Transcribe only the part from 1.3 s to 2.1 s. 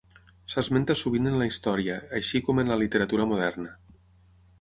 en la història,